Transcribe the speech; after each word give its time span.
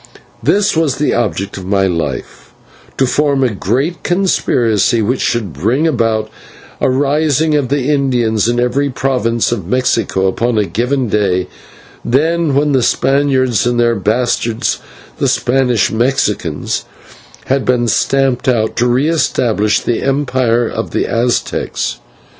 This 0.41 0.75
was 0.75 0.95
the 0.95 1.13
object 1.13 1.57
of 1.57 1.65
my 1.67 1.85
life 1.85 2.53
to 2.97 3.05
form 3.05 3.43
a 3.43 3.53
great 3.53 4.01
conspiracy, 4.01 4.99
which 5.03 5.21
should 5.21 5.53
bring 5.53 5.85
about 5.85 6.31
a 6.79 6.89
rising 6.89 7.53
of 7.53 7.69
the 7.69 7.83
Indians 7.93 8.47
in 8.47 8.59
every 8.59 8.89
province 8.89 9.51
of 9.51 9.67
Mexico 9.67 10.25
upon 10.25 10.57
a 10.57 10.65
given 10.65 11.07
day; 11.07 11.47
then, 12.03 12.55
when 12.55 12.71
the 12.71 12.81
Spaniards 12.81 13.67
and 13.67 13.79
their 13.79 13.93
bastards, 13.93 14.79
the 15.19 15.27
Spanish 15.27 15.91
Mexicans, 15.91 16.85
had 17.45 17.63
been 17.63 17.87
stamped 17.87 18.47
out, 18.47 18.75
to 18.77 18.87
re 18.87 19.07
establish 19.07 19.81
the 19.81 20.01
Empire 20.01 20.67
of 20.67 20.89
the 20.89 21.05
Aztecs. 21.05 21.99